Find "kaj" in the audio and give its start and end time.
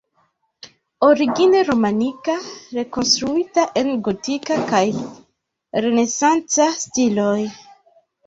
4.71-4.81